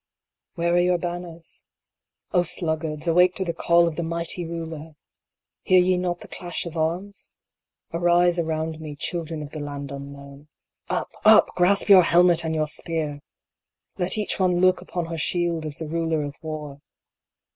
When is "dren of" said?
9.25-9.51